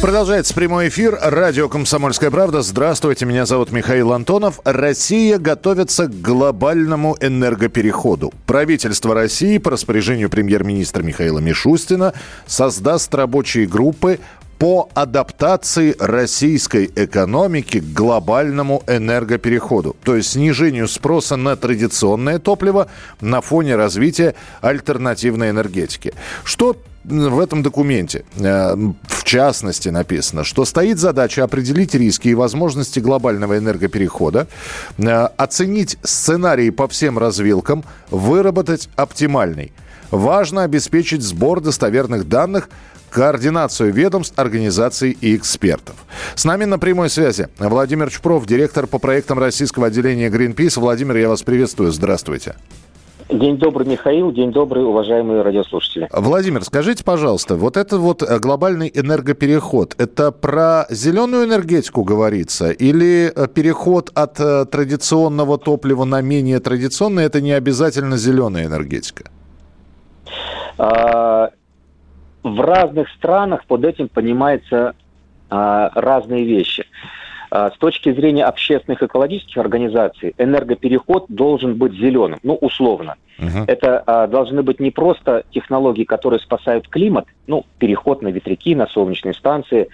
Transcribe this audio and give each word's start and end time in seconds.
Продолжается 0.00 0.54
прямой 0.54 0.88
эфир. 0.90 1.18
Радио 1.20 1.68
«Комсомольская 1.68 2.30
правда». 2.30 2.62
Здравствуйте, 2.62 3.26
меня 3.26 3.46
зовут 3.46 3.72
Михаил 3.72 4.12
Антонов. 4.12 4.60
Россия 4.64 5.38
готовится 5.38 6.06
к 6.06 6.20
глобальному 6.20 7.16
энергопереходу. 7.20 8.32
Правительство 8.46 9.12
России 9.12 9.58
по 9.58 9.72
распоряжению 9.72 10.30
премьер-министра 10.30 11.02
Михаила 11.02 11.40
Мишустина 11.40 12.14
создаст 12.46 13.12
рабочие 13.12 13.66
группы 13.66 14.20
по 14.60 14.88
адаптации 14.94 15.96
российской 15.98 16.90
экономики 16.94 17.80
к 17.80 17.92
глобальному 17.92 18.84
энергопереходу, 18.86 19.96
то 20.04 20.16
есть 20.16 20.30
снижению 20.30 20.86
спроса 20.88 21.36
на 21.36 21.56
традиционное 21.56 22.38
топливо 22.38 22.88
на 23.20 23.40
фоне 23.40 23.74
развития 23.76 24.34
альтернативной 24.60 25.50
энергетики. 25.50 26.12
Что 26.44 26.76
в 27.08 27.40
этом 27.40 27.62
документе, 27.62 28.24
э, 28.36 28.74
в 29.02 29.24
частности, 29.24 29.88
написано, 29.88 30.44
что 30.44 30.64
стоит 30.64 30.98
задача 30.98 31.44
определить 31.44 31.94
риски 31.94 32.28
и 32.28 32.34
возможности 32.34 33.00
глобального 33.00 33.58
энергоперехода, 33.58 34.46
э, 34.98 35.28
оценить 35.36 35.98
сценарии 36.02 36.70
по 36.70 36.86
всем 36.88 37.18
развилкам, 37.18 37.84
выработать 38.10 38.88
оптимальный. 38.96 39.72
Важно 40.10 40.64
обеспечить 40.64 41.22
сбор 41.22 41.60
достоверных 41.60 42.28
данных, 42.28 42.68
координацию 43.10 43.92
ведомств, 43.92 44.38
организаций 44.38 45.16
и 45.20 45.36
экспертов. 45.36 45.96
С 46.34 46.44
нами 46.44 46.64
на 46.64 46.78
прямой 46.78 47.10
связи 47.10 47.48
Владимир 47.58 48.10
Чупров, 48.10 48.46
директор 48.46 48.86
по 48.86 48.98
проектам 48.98 49.38
российского 49.38 49.86
отделения 49.86 50.28
Greenpeace. 50.28 50.78
Владимир, 50.78 51.16
я 51.16 51.28
вас 51.28 51.42
приветствую. 51.42 51.92
Здравствуйте. 51.92 52.54
День 53.28 53.58
добрый, 53.58 53.86
Михаил. 53.86 54.32
День 54.32 54.52
добрый, 54.52 54.84
уважаемые 54.84 55.42
радиослушатели. 55.42 56.08
Владимир, 56.12 56.64
скажите, 56.64 57.04
пожалуйста, 57.04 57.56
вот 57.56 57.76
это 57.76 57.98
вот 57.98 58.22
э, 58.22 58.38
глобальный 58.38 58.90
энергопереход, 58.92 59.94
это 59.98 60.32
про 60.32 60.86
зеленую 60.88 61.44
энергетику 61.44 62.04
говорится 62.04 62.70
или 62.70 63.30
э, 63.34 63.46
переход 63.48 64.10
от 64.14 64.40
э, 64.40 64.64
традиционного 64.64 65.58
топлива 65.58 66.04
на 66.04 66.22
менее 66.22 66.58
традиционное, 66.60 67.26
это 67.26 67.42
не 67.42 67.52
обязательно 67.52 68.16
зеленая 68.16 68.64
энергетика? 68.64 69.24
А, 70.78 71.50
в 72.42 72.60
разных 72.60 73.10
странах 73.10 73.66
под 73.66 73.84
этим 73.84 74.08
понимаются 74.08 74.94
а, 75.50 75.90
разные 75.94 76.44
вещи. 76.44 76.86
А, 77.50 77.70
с 77.70 77.78
точки 77.78 78.12
зрения 78.12 78.44
общественных 78.44 79.02
экологических 79.02 79.56
организаций 79.56 80.34
энергопереход 80.38 81.26
должен 81.28 81.76
быть 81.76 81.94
зеленым, 81.94 82.38
ну, 82.42 82.54
условно. 82.54 83.16
Uh-huh. 83.38 83.64
Это 83.66 84.02
а, 84.06 84.26
должны 84.26 84.62
быть 84.62 84.80
не 84.80 84.90
просто 84.90 85.44
технологии, 85.50 86.04
которые 86.04 86.40
спасают 86.40 86.88
климат, 86.88 87.26
ну, 87.46 87.64
переход 87.78 88.22
на 88.22 88.28
ветряки, 88.28 88.74
на 88.74 88.86
солнечные 88.86 89.34
станции, 89.34 89.88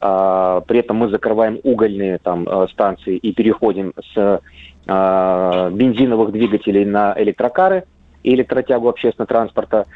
а, 0.00 0.60
при 0.62 0.80
этом 0.80 0.96
мы 0.96 1.08
закрываем 1.08 1.60
угольные 1.62 2.18
там 2.18 2.46
а, 2.48 2.66
станции 2.68 3.16
и 3.16 3.32
переходим 3.32 3.92
с 4.14 4.40
а, 4.86 5.70
бензиновых 5.70 6.32
двигателей 6.32 6.84
на 6.84 7.14
электрокары 7.16 7.84
и 8.26 8.34
электротягу 8.34 8.88
общественного 8.88 9.28
транспорта. 9.28 9.86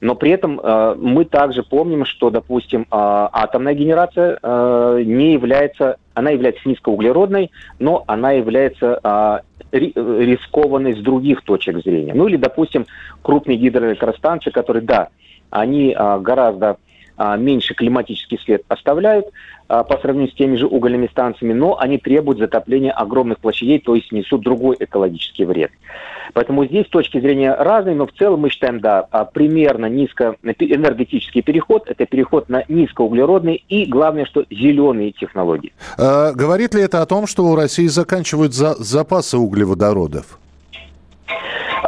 Но 0.00 0.14
при 0.14 0.30
этом 0.30 0.60
э, 0.62 0.94
мы 0.96 1.24
также 1.24 1.62
помним, 1.64 2.04
что, 2.04 2.30
допустим, 2.30 2.82
э, 2.82 2.86
атомная 2.90 3.74
генерация 3.74 4.38
э, 4.40 5.02
не 5.04 5.32
является, 5.32 5.96
она 6.14 6.30
является 6.30 6.66
низкоуглеродной, 6.68 7.50
но 7.80 8.04
она 8.06 8.30
является 8.30 9.00
э, 9.02 9.38
рискованной 9.72 10.94
с 10.94 10.98
других 10.98 11.42
точек 11.42 11.82
зрения. 11.82 12.14
Ну 12.14 12.28
или, 12.28 12.36
допустим, 12.36 12.86
крупные 13.22 13.58
гидроэлектростанции, 13.58 14.50
которые, 14.50 14.84
да, 14.84 15.08
они 15.50 15.94
э, 15.98 16.18
гораздо 16.20 16.76
меньше 17.36 17.74
климатический 17.74 18.38
след 18.38 18.64
оставляют 18.68 19.26
а, 19.68 19.84
по 19.84 19.98
сравнению 19.98 20.32
с 20.32 20.34
теми 20.34 20.56
же 20.56 20.66
угольными 20.66 21.06
станциями, 21.06 21.52
но 21.52 21.78
они 21.78 21.98
требуют 21.98 22.38
затопления 22.38 22.92
огромных 22.92 23.38
площадей, 23.38 23.78
то 23.78 23.94
есть 23.94 24.10
несут 24.10 24.42
другой 24.42 24.76
экологический 24.80 25.44
вред. 25.44 25.70
Поэтому 26.32 26.64
здесь 26.64 26.86
точки 26.88 27.20
зрения 27.20 27.54
разные, 27.54 27.94
но 27.94 28.06
в 28.06 28.12
целом 28.12 28.40
мы 28.40 28.50
считаем, 28.50 28.80
да, 28.80 29.06
а, 29.10 29.24
примерно 29.24 29.86
низко 29.86 30.36
энергетический 30.42 31.42
переход– 31.42 31.84
это 31.86 32.06
переход 32.06 32.48
на 32.48 32.64
низкоуглеродные 32.68 33.56
и, 33.68 33.84
главное, 33.84 34.24
что 34.24 34.44
зеленые 34.50 35.12
технологии. 35.12 35.72
А, 35.98 36.32
говорит 36.32 36.74
ли 36.74 36.82
это 36.82 37.02
о 37.02 37.06
том, 37.06 37.26
что 37.26 37.44
у 37.44 37.54
России 37.54 37.86
заканчивают 37.86 38.54
за 38.54 38.74
запасы 38.74 39.36
углеводородов? 39.36 40.38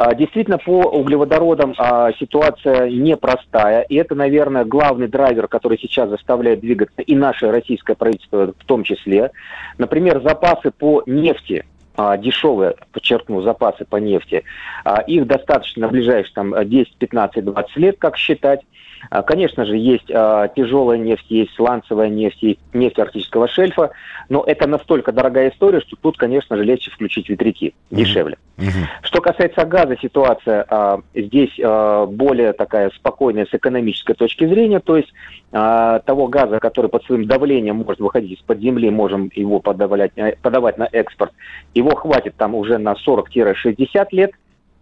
А, 0.05 0.13
действительно, 0.15 0.57
по 0.57 0.81
углеводородам 0.81 1.73
а, 1.77 2.11
ситуация 2.19 2.89
непростая, 2.89 3.83
и 3.83 3.95
это, 3.95 4.15
наверное, 4.15 4.65
главный 4.65 5.07
драйвер, 5.07 5.47
который 5.47 5.79
сейчас 5.79 6.09
заставляет 6.09 6.59
двигаться 6.59 7.01
и 7.01 7.15
наше 7.15 7.49
российское 7.49 7.95
правительство 7.95 8.47
в 8.47 8.65
том 8.65 8.83
числе. 8.83 9.31
Например, 9.77 10.21
запасы 10.21 10.71
по 10.71 11.03
нефти 11.05 11.63
а, 11.95 12.17
дешевые, 12.17 12.75
подчеркну, 12.91 13.43
запасы 13.43 13.85
по 13.85 13.95
нефти, 13.95 14.43
их 15.07 15.25
достаточно 15.25 15.83
на 15.83 15.87
ближайшие 15.87 16.33
там, 16.33 16.53
10, 16.67 16.97
15, 16.97 17.45
20 17.45 17.75
лет, 17.77 17.95
как 17.97 18.17
считать. 18.17 18.59
А, 19.09 19.21
конечно 19.21 19.65
же, 19.65 19.77
есть 19.77 20.09
а, 20.11 20.47
тяжелая 20.47 20.97
нефть, 20.97 21.25
есть 21.29 21.53
сланцевая 21.55 22.09
нефть, 22.09 22.41
есть 22.41 22.59
нефть 22.73 22.99
арктического 22.99 23.47
шельфа, 23.47 23.91
но 24.29 24.43
это 24.45 24.67
настолько 24.67 25.11
дорогая 25.11 25.49
история, 25.49 25.81
что 25.81 25.95
тут, 25.95 26.17
конечно 26.17 26.57
же, 26.57 26.63
легче 26.63 26.91
включить 26.91 27.29
ветряки, 27.29 27.73
дешевле. 27.91 28.37
Mm-hmm. 28.57 28.85
Что 29.01 29.21
касается 29.21 29.65
газа, 29.65 29.97
ситуация 30.01 30.65
а, 30.69 30.99
здесь 31.15 31.53
более 31.57 32.53
такая 32.53 32.91
спокойная 32.91 33.45
с 33.45 33.53
экономической 33.53 34.13
точки 34.13 34.45
зрения, 34.45 34.79
то 34.79 34.97
есть 34.97 35.11
того 35.51 36.27
газа, 36.27 36.59
который 36.59 36.89
под 36.89 37.03
своим 37.05 37.25
давлением 37.25 37.77
может 37.77 37.99
выходить 37.99 38.39
из-под 38.39 38.59
земли, 38.59 38.89
можем 38.89 39.29
его 39.35 39.59
подавать, 39.59 40.11
э, 40.15 40.35
подавать 40.41 40.77
на 40.77 40.87
экспорт, 40.91 41.31
его 41.75 41.95
хватит 41.95 42.35
там 42.37 42.55
уже 42.55 42.77
на 42.77 42.93
40-60 42.93 44.07
лет 44.11 44.31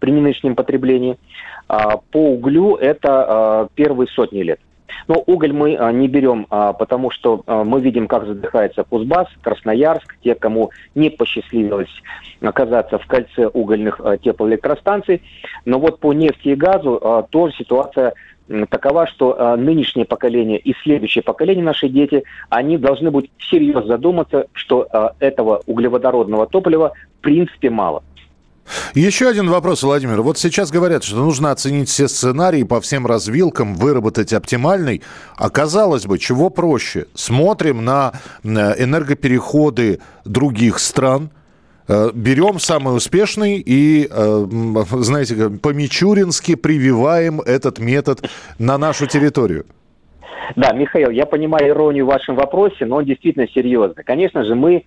при 0.02 0.10
нынешнем 0.10 0.56
потреблении. 0.56 1.16
А, 1.68 1.98
по 2.10 2.32
углю 2.32 2.74
это 2.74 3.08
а, 3.08 3.68
первые 3.76 4.08
сотни 4.08 4.42
лет. 4.42 4.58
Но 5.06 5.22
уголь 5.24 5.52
мы 5.52 5.76
а, 5.76 5.92
не 5.92 6.08
берем, 6.08 6.44
потому 6.50 7.12
что 7.12 7.44
мы 7.46 7.80
видим, 7.80 8.08
как 8.08 8.26
задыхается 8.26 8.82
Кузбасс, 8.82 9.28
Красноярск, 9.42 10.16
те, 10.24 10.34
кому 10.34 10.70
не 10.96 11.08
посчастливилось 11.08 11.88
оказаться 12.40 12.98
в 12.98 13.06
кольце 13.06 13.46
угольных 13.46 14.00
теплоэлектростанций. 14.24 15.22
Но 15.64 15.78
вот 15.78 16.00
по 16.00 16.12
нефти 16.12 16.48
и 16.48 16.54
газу 16.56 17.00
тоже 17.30 17.54
ситуация 17.54 18.14
такова, 18.70 19.06
что 19.06 19.56
нынешнее 19.56 20.04
поколение 20.04 20.58
и 20.58 20.74
следующее 20.82 21.22
поколение, 21.22 21.64
наши 21.64 21.88
дети, 21.88 22.24
они 22.50 22.76
должны 22.76 23.12
быть 23.12 23.30
всерьез 23.38 23.86
задуматься, 23.86 24.46
что 24.52 24.88
этого 25.20 25.62
углеводородного 25.66 26.48
топлива 26.48 26.92
в 27.18 27.22
принципе 27.22 27.70
мало. 27.70 28.02
Еще 28.94 29.28
один 29.28 29.48
вопрос, 29.48 29.82
Владимир. 29.82 30.22
Вот 30.22 30.38
сейчас 30.38 30.70
говорят, 30.70 31.04
что 31.04 31.16
нужно 31.16 31.50
оценить 31.50 31.88
все 31.88 32.08
сценарии 32.08 32.62
по 32.62 32.80
всем 32.80 33.06
развилкам, 33.06 33.74
выработать 33.74 34.32
оптимальный. 34.32 35.02
А 35.36 35.50
казалось 35.50 36.06
бы, 36.06 36.18
чего 36.18 36.50
проще? 36.50 37.06
Смотрим 37.14 37.84
на 37.84 38.12
энергопереходы 38.44 40.00
других 40.24 40.78
стран, 40.78 41.30
э, 41.88 42.10
берем 42.14 42.58
самый 42.58 42.96
успешный 42.96 43.58
и, 43.58 44.08
э, 44.10 44.46
знаете, 45.00 45.50
по-мичурински 45.50 46.54
прививаем 46.54 47.40
этот 47.40 47.78
метод 47.78 48.28
на 48.58 48.78
нашу 48.78 49.06
территорию. 49.06 49.66
Да, 50.56 50.72
Михаил, 50.72 51.10
я 51.10 51.24
понимаю 51.24 51.68
иронию 51.68 52.04
в 52.04 52.08
вашем 52.08 52.36
вопросе, 52.36 52.84
но 52.84 52.96
он 52.96 53.04
действительно 53.04 53.46
серьезный. 53.48 54.04
Конечно 54.04 54.44
же, 54.44 54.54
мы 54.54 54.84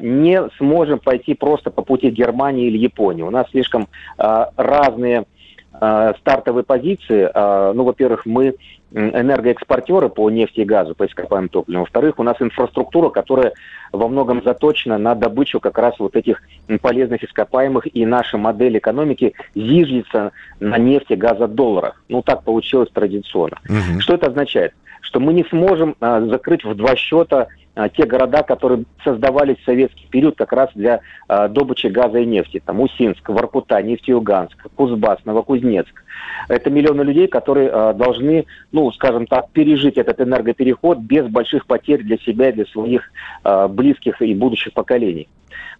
не 0.00 0.48
сможем 0.56 0.98
пойти 0.98 1.34
просто 1.34 1.70
по 1.70 1.82
пути 1.82 2.10
Германии 2.10 2.68
или 2.68 2.78
Японии. 2.78 3.22
У 3.22 3.30
нас 3.30 3.46
слишком 3.50 3.88
а, 4.16 4.50
разные 4.56 5.24
а, 5.72 6.14
стартовые 6.14 6.64
позиции. 6.64 7.30
Ну, 7.74 7.84
во-первых, 7.84 8.24
мы 8.24 8.54
энергоэкспортеры 8.92 10.08
по 10.08 10.28
нефти 10.30 10.60
и 10.60 10.64
газу, 10.64 10.94
по 10.94 11.06
ископаемым 11.06 11.48
топливам. 11.48 11.82
Во-вторых, 11.82 12.18
у 12.18 12.22
нас 12.22 12.36
инфраструктура, 12.40 13.10
которая 13.10 13.52
во 13.92 14.08
многом 14.08 14.42
заточена 14.42 14.98
на 14.98 15.14
добычу 15.14 15.60
как 15.60 15.78
раз 15.78 15.98
вот 15.98 16.16
этих 16.16 16.42
полезных 16.80 17.22
ископаемых, 17.22 17.86
и 17.94 18.04
наша 18.04 18.36
модель 18.36 18.78
экономики 18.78 19.34
зиждется 19.54 20.32
на 20.58 20.78
нефти, 20.78 21.14
газа, 21.14 21.46
долларах. 21.46 22.02
Ну, 22.08 22.22
так 22.22 22.42
получилось 22.42 22.90
традиционно. 22.92 23.58
Угу. 23.68 24.00
Что 24.00 24.14
это 24.14 24.26
означает? 24.26 24.74
Что 25.02 25.20
мы 25.20 25.32
не 25.34 25.44
сможем 25.44 25.94
а, 26.00 26.20
закрыть 26.22 26.64
в 26.64 26.74
два 26.74 26.96
счета 26.96 27.42
а, 27.42 27.48
те 27.88 28.04
города, 28.04 28.42
которые 28.42 28.84
создавались 29.04 29.58
в 29.58 29.64
советский 29.64 30.06
период 30.10 30.36
как 30.36 30.52
раз 30.52 30.70
для 30.74 31.00
а, 31.28 31.48
добычи 31.48 31.86
газа 31.86 32.18
и 32.18 32.26
нефти. 32.26 32.62
Там 32.64 32.80
Усинск, 32.80 33.28
Воркута, 33.28 33.80
Нефтеюганск, 33.82 34.56
Кузбасс, 34.74 35.24
Новокузнецк. 35.24 36.04
Это 36.48 36.70
миллионы 36.70 37.02
людей, 37.02 37.26
которые 37.28 37.70
а, 37.70 37.92
должны, 37.92 38.46
ну, 38.72 38.90
скажем 38.92 39.26
так, 39.26 39.50
пережить 39.50 39.96
этот 39.96 40.20
энергопереход 40.20 40.98
без 40.98 41.26
больших 41.28 41.66
потерь 41.66 42.02
для 42.02 42.18
себя 42.18 42.50
и 42.50 42.52
для 42.52 42.66
своих 42.66 43.10
а, 43.44 43.68
близких 43.68 44.20
и 44.22 44.34
будущих 44.34 44.72
поколений. 44.72 45.28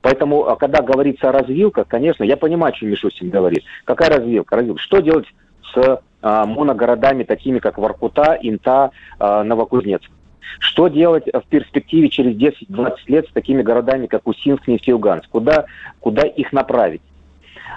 Поэтому, 0.02 0.46
а, 0.48 0.56
когда 0.56 0.82
говорится 0.82 1.28
о 1.28 1.32
развилках, 1.32 1.88
конечно, 1.88 2.24
я 2.24 2.36
понимаю, 2.36 2.74
что 2.74 2.86
Мишустин 2.86 3.30
говорит. 3.30 3.64
Какая 3.84 4.10
развилка? 4.10 4.56
развилка? 4.56 4.80
Что 4.80 5.00
делать 5.00 5.26
с 5.74 6.00
а, 6.22 6.46
моногородами, 6.46 7.24
такими 7.24 7.58
как 7.58 7.78
Воркута, 7.78 8.38
Инта, 8.40 8.90
а, 9.18 9.44
Новокузнецк? 9.44 10.10
Что 10.58 10.88
делать 10.88 11.24
в 11.26 11.42
перспективе 11.48 12.08
через 12.08 12.36
10-20 12.36 12.94
лет 13.06 13.28
с 13.28 13.32
такими 13.32 13.62
городами, 13.62 14.06
как 14.06 14.26
Усинск, 14.26 14.66
Нефтеюганск? 14.66 15.28
Куда, 15.28 15.66
куда 16.00 16.22
их 16.22 16.52
направить? 16.52 17.02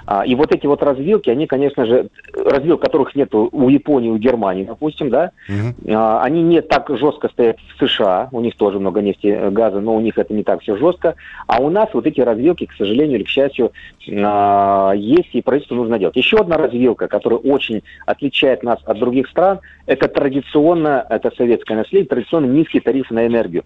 А, 0.06 0.24
и 0.24 0.34
вот 0.34 0.54
эти 0.54 0.66
вот 0.66 0.82
развилки, 0.82 1.30
они, 1.30 1.46
конечно 1.46 1.86
же, 1.86 2.08
развил, 2.32 2.78
которых 2.78 3.14
нет 3.14 3.34
у 3.34 3.68
Японии, 3.68 4.10
у 4.10 4.18
Германии, 4.18 4.64
допустим, 4.64 5.10
да, 5.10 5.30
угу. 5.48 5.96
они 6.20 6.42
не 6.42 6.60
так 6.60 6.88
жестко 6.90 7.28
стоят 7.28 7.56
в 7.58 7.86
США, 7.86 8.28
у 8.32 8.40
них 8.40 8.56
тоже 8.56 8.78
много 8.78 9.00
нефти, 9.00 9.28
э, 9.28 9.50
газа, 9.50 9.80
но 9.80 9.94
у 9.94 10.00
них 10.00 10.18
это 10.18 10.34
не 10.34 10.42
так 10.42 10.60
все 10.62 10.76
жестко. 10.76 11.14
А 11.46 11.60
у 11.60 11.70
нас 11.70 11.88
вот 11.92 12.06
эти 12.06 12.20
развилки, 12.20 12.66
к 12.66 12.72
сожалению 12.72 13.18
или 13.18 13.24
к 13.24 13.28
счастью, 13.28 13.72
а, 14.10 14.92
есть, 14.92 15.34
и 15.34 15.42
правительству 15.42 15.76
нужно 15.76 15.98
делать. 15.98 16.16
Еще 16.16 16.38
одна 16.38 16.56
развилка, 16.56 17.08
которая 17.08 17.38
очень 17.40 17.82
отличает 18.06 18.62
нас 18.62 18.78
от 18.84 18.98
других 18.98 19.28
стран, 19.28 19.60
это 19.86 20.08
традиционно, 20.08 21.06
это 21.08 21.32
советское 21.36 21.76
наследие, 21.76 22.08
традиционно 22.08 22.46
низкие 22.46 22.82
тарифы 22.82 23.14
на 23.14 23.26
энергию. 23.26 23.64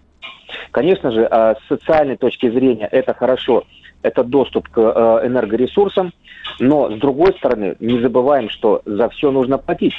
Конечно 0.71 1.11
же, 1.11 1.27
с 1.29 1.57
социальной 1.67 2.17
точки 2.17 2.49
зрения 2.49 2.87
это 2.91 3.13
хорошо, 3.13 3.63
это 4.01 4.23
доступ 4.23 4.69
к 4.69 4.77
э, 4.77 5.27
энергоресурсам, 5.27 6.13
но 6.59 6.91
с 6.91 6.99
другой 6.99 7.33
стороны 7.33 7.75
не 7.79 7.99
забываем, 7.99 8.49
что 8.49 8.81
за 8.85 9.09
все 9.09 9.31
нужно 9.31 9.57
платить. 9.57 9.95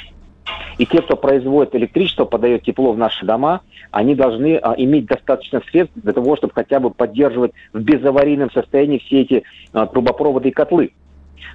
И 0.77 0.85
те, 0.85 1.01
кто 1.01 1.15
производит 1.15 1.75
электричество, 1.75 2.25
подает 2.25 2.63
тепло 2.63 2.93
в 2.93 2.97
наши 2.97 3.25
дома, 3.25 3.61
они 3.91 4.15
должны 4.15 4.57
а, 4.57 4.73
иметь 4.77 5.05
достаточно 5.05 5.61
средств 5.69 5.93
для 5.95 6.13
того, 6.13 6.35
чтобы 6.37 6.53
хотя 6.53 6.79
бы 6.79 6.89
поддерживать 6.89 7.51
в 7.73 7.81
безаварийном 7.81 8.51
состоянии 8.51 8.97
все 8.99 9.21
эти 9.21 9.43
а, 9.73 9.85
трубопроводы 9.85 10.49
и 10.49 10.51
котлы 10.51 10.91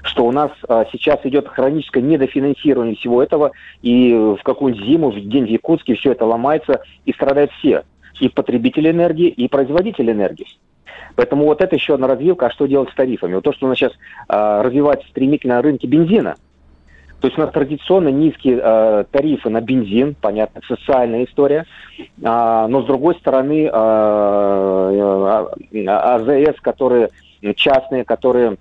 что 0.03 0.25
у 0.25 0.33
нас 0.33 0.51
а, 0.69 0.85
сейчас 0.93 1.21
идет 1.25 1.49
хроническое 1.49 2.03
недофинансирование 2.03 2.97
всего 2.97 3.23
этого, 3.23 3.53
и 3.83 4.13
в 4.13 4.43
какую-нибудь 4.43 4.87
зиму, 4.87 5.11
в 5.11 5.21
день 5.29 5.47
в 5.47 5.49
Якутске 5.49 5.95
все 5.95 6.13
это 6.13 6.25
ломается, 6.25 6.83
и 7.05 7.13
страдают 7.13 7.51
все, 7.59 7.85
и 8.21 8.29
потребители 8.29 8.91
энергии, 8.91 9.29
и 9.29 9.49
производители 9.49 10.13
энергии. 10.13 10.47
Поэтому 11.15 11.45
вот 11.45 11.61
это 11.63 11.75
еще 11.75 11.95
одна 11.95 12.07
развилка, 12.07 12.47
а 12.47 12.51
что 12.51 12.67
делать 12.67 12.91
с 12.91 12.95
тарифами? 12.95 13.35
Вот 13.35 13.45
то, 13.45 13.53
что 13.53 13.67
у 13.67 13.69
нас 13.69 13.79
сейчас 13.79 13.93
э, 13.93 14.63
развивается 14.63 15.09
стремительно 15.09 15.57
на 15.57 15.63
рынке 15.63 15.87
бензина, 15.87 16.37
то 17.21 17.29
есть 17.29 17.39
у 17.39 17.41
нас 17.41 17.51
традиционно 17.51 18.09
низкие 18.09 18.61
э, 18.63 19.05
тарифы 19.11 19.49
на 19.49 19.61
бензин, 19.61 20.15
понятно, 20.21 20.61
социальная 20.69 21.25
история, 21.25 21.65
э, 21.99 22.05
но 22.21 22.83
с 22.83 22.87
другой 22.87 23.15
стороны 23.17 23.71
э, 23.73 25.49
э, 25.73 25.87
АЗС, 25.89 26.61
которые 26.61 27.09
частные, 27.55 28.05
которые 28.05 28.59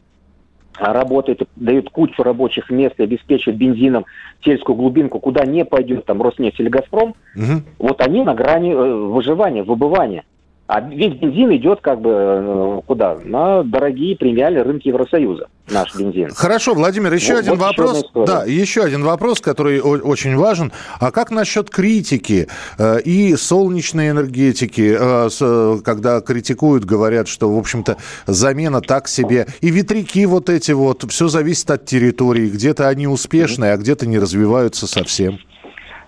работают, 0.80 1.48
дают 1.56 1.90
кучу 1.90 2.24
рабочих 2.24 2.70
мест 2.70 2.96
и 2.98 3.04
обеспечивают 3.04 3.58
бензином 3.58 4.06
сельскую 4.44 4.76
глубинку, 4.76 5.20
куда 5.20 5.46
не 5.46 5.66
пойдет 5.66 6.06
там 6.06 6.22
Роснефть 6.22 6.60
или 6.60 6.70
Газпром, 6.70 7.16
угу. 7.36 7.62
вот 7.80 8.02
они 8.02 8.24
на 8.24 8.34
грани 8.34 8.72
э, 8.72 8.94
выживания, 8.94 9.64
выбывания. 9.64 10.24
А 10.68 10.82
весь 10.82 11.14
бензин 11.14 11.56
идет 11.56 11.82
как 11.82 12.02
бы 12.02 12.10
э, 12.12 12.82
куда? 12.88 13.18
На 13.24 13.62
дорогие 13.62 14.18
премиальные 14.18 14.64
рынки 14.64 14.88
Евросоюза, 14.88 15.48
наш 15.70 15.96
бензин. 15.96 16.32
Хорошо, 16.32 16.74
Владимир, 16.74 17.14
еще 17.14 17.34
вот, 17.34 17.40
один 17.42 17.56
вот 17.56 17.60
вопрос. 17.60 17.98
Еще 17.98 18.26
да, 18.26 18.44
еще 18.46 18.84
один 18.84 19.04
вопрос, 19.04 19.42
который 19.42 19.80
очень 19.80 20.36
важен. 20.36 20.72
А 21.00 21.12
как 21.12 21.30
насчет 21.30 21.70
критики 21.70 22.48
э, 22.80 23.00
и 23.02 23.36
солнечной 23.36 24.10
энергетики, 24.10 24.98
э, 25.00 25.78
когда 25.84 26.20
критикуют, 26.22 26.84
говорят, 26.84 27.28
что, 27.28 27.54
в 27.54 27.60
общем-то, 27.60 27.98
замена 28.26 28.82
так 28.82 29.08
себе. 29.08 29.46
И 29.62 29.70
ветряки 29.70 30.26
вот 30.26 30.50
эти 30.50 30.72
вот, 30.72 31.04
все 31.12 31.28
зависит 31.28 31.70
от 31.70 31.86
территории. 31.86 32.50
Где-то 32.50 32.88
они 32.88 33.06
успешные, 33.06 33.74
а 33.74 33.78
где-то 33.78 34.08
не 34.08 34.18
развиваются 34.18 34.88
совсем. 34.88 35.38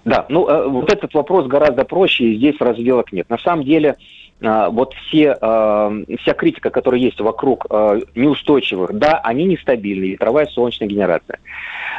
Да, 0.03 0.25
ну 0.29 0.71
вот 0.71 0.91
этот 0.91 1.13
вопрос 1.13 1.47
гораздо 1.47 1.83
проще, 1.83 2.23
и 2.23 2.37
здесь 2.37 2.55
развилок 2.59 3.11
нет. 3.11 3.29
На 3.29 3.37
самом 3.37 3.65
деле 3.65 3.97
вот 4.39 4.93
все, 4.93 5.35
а, 5.41 5.91
вся 6.19 6.33
критика, 6.33 6.69
которая 6.69 7.01
есть 7.01 7.19
вокруг 7.19 7.65
а, 7.69 7.99
неустойчивых, 8.13 8.93
да, 8.93 9.19
они 9.23 9.45
нестабильные, 9.45 10.11
ветровая 10.11 10.45
солнечная 10.45 10.87
генерация. 10.87 11.39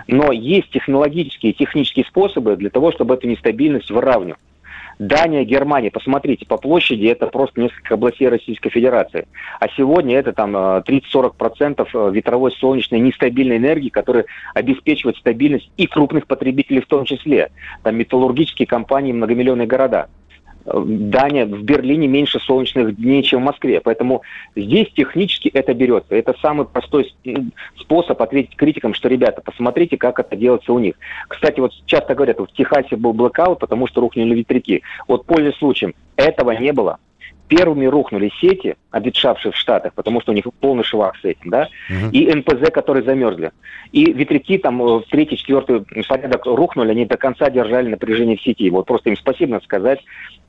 Но 0.07 0.31
есть 0.31 0.71
технологические 0.71 1.53
технические 1.53 2.05
способы 2.05 2.57
для 2.57 2.71
того, 2.71 2.93
чтобы 2.93 3.15
эту 3.15 3.27
нестабильность 3.27 3.91
выравнивать. 3.91 4.39
Дания, 4.99 5.45
Германия, 5.45 5.93
посмотрите, 5.93 6.45
по 6.45 6.57
площади 6.57 7.07
это 7.07 7.29
просто 7.29 7.61
несколько 7.61 7.95
областей 7.95 8.29
Российской 8.29 8.71
Федерации. 8.71 9.29
А 9.61 9.69
сегодня 9.77 10.17
это 10.19 10.33
там 10.33 10.57
30-40% 10.57 12.13
ветровой 12.13 12.51
солнечной 12.53 12.99
нестабильной 12.99 13.59
энергии, 13.59 13.91
которая 13.91 14.25
обеспечивает 14.55 15.17
стабильность 15.17 15.71
и 15.77 15.87
крупных 15.87 16.27
потребителей 16.27 16.81
в 16.81 16.87
том 16.87 17.05
числе. 17.05 17.51
Там 17.85 17.97
металлургические 17.97 18.67
компании, 18.67 19.13
многомиллионные 19.13 19.69
города. 19.69 20.09
Дания, 20.73 21.47
в 21.47 21.63
Берлине 21.63 22.07
меньше 22.07 22.39
солнечных 22.41 22.97
дней, 22.97 23.23
чем 23.23 23.41
в 23.41 23.45
Москве. 23.45 23.81
Поэтому 23.81 24.23
здесь 24.55 24.89
технически 24.95 25.49
это 25.49 25.75
берется. 25.75 26.15
Это 26.15 26.35
самый 26.41 26.67
простой 26.67 27.13
способ 27.79 28.21
ответить 28.21 28.57
критикам, 28.57 28.95
что, 28.95 29.09
ребята, 29.09 29.41
посмотрите, 29.41 29.97
как 29.97 30.19
это 30.21 30.37
делается 30.37 30.73
у 30.73 30.79
них. 30.79 30.95
Кстати, 31.29 31.61
вот 31.61 31.73
часто 31.87 32.15
говорят, 32.15 32.39
в 32.39 32.47
Техасе 32.49 32.97
был 32.97 33.13
блокаут, 33.13 33.59
потому 33.59 33.87
что 33.87 34.01
рухнули 34.01 34.35
ветряки. 34.35 34.83
Вот 35.07 35.27
пользуясь 35.27 35.57
случаем, 35.57 35.95
этого 36.17 36.53
не 36.53 36.73
было 36.73 36.99
первыми 37.49 37.87
рухнули 37.87 38.31
сети, 38.41 38.77
обветшавшие 38.91 39.53
в 39.53 39.57
Штатах, 39.57 39.95
потому 39.95 40.21
что 40.21 40.33
у 40.33 40.35
них 40.35 40.45
полный 40.61 40.85
швах 40.85 41.17
с 41.21 41.25
этим, 41.25 41.51
да, 41.51 41.69
uh-huh. 41.91 42.11
и 42.13 42.33
НПЗ, 42.33 42.71
которые 42.71 43.03
замерзли. 43.03 43.53
И 43.91 44.13
ветряки 44.13 44.59
там 44.59 44.79
в 44.79 45.05
третий, 45.11 45.37
четвертый 45.37 45.85
порядок 46.07 46.45
рухнули, 46.47 46.91
они 46.91 47.07
до 47.07 47.17
конца 47.17 47.51
держали 47.51 47.89
напряжение 47.89 48.37
в 48.37 48.43
сети. 48.43 48.71
Вот 48.71 48.87
просто 48.87 49.09
им 49.09 49.17
спасибо 49.17 49.53
надо 49.53 49.65
сказать, 49.65 50.01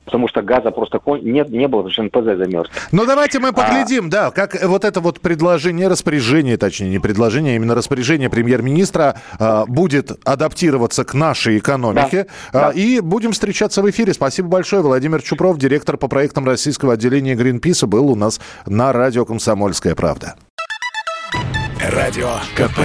потому 0.04 0.28
что 0.28 0.42
газа 0.42 0.70
просто 0.70 1.00
нет, 1.22 1.50
не 1.50 1.68
было, 1.68 1.82
потому 1.82 1.92
что 1.92 2.02
НПЗ 2.02 2.36
замерз. 2.38 2.70
Ну, 2.92 3.06
давайте 3.06 3.38
мы 3.38 3.48
а 3.48 3.52
поглядим, 3.52 4.06
а... 4.06 4.10
да, 4.10 4.30
как 4.30 4.62
вот 4.64 4.84
это 4.84 5.00
вот 5.00 5.20
предложение, 5.20 5.88
распоряжение, 5.88 6.56
точнее, 6.56 6.90
не 6.90 6.98
предложение, 6.98 7.54
а 7.54 7.56
именно 7.56 7.74
распоряжение 7.74 8.30
премьер-министра 8.30 9.16
а, 9.38 9.64
будет 9.66 10.12
адаптироваться 10.26 11.04
к 11.04 11.14
нашей 11.14 11.58
экономике. 11.58 12.26
Да, 12.52 12.68
а, 12.68 12.72
да. 12.72 12.78
И 12.78 13.00
будем 13.00 13.32
встречаться 13.32 13.82
в 13.82 13.90
эфире. 13.90 14.12
Спасибо 14.14 14.48
большое. 14.48 14.82
Владимир 14.82 15.22
Чупров, 15.22 15.58
директор 15.58 15.96
по 15.96 16.08
проектам 16.08 16.46
российского 16.46 16.94
отделения 16.94 17.34
Гринписа, 17.34 17.86
был 17.86 18.10
у 18.10 18.16
нас 18.16 18.40
на 18.66 18.92
радио 18.92 19.24
«Комсомольская 19.24 19.94
правда». 19.94 20.34
Радио 21.92 22.28
КП. 22.54 22.80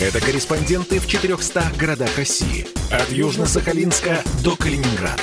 Это 0.00 0.20
корреспонденты 0.20 1.00
в 1.00 1.06
400 1.06 1.62
городах 1.78 2.16
России. 2.18 2.66
От 2.90 3.10
Южно-Сахалинска 3.10 4.18
до 4.44 4.54
Калининграда. 4.56 5.22